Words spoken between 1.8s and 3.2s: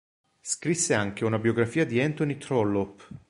di Anthony Trollope.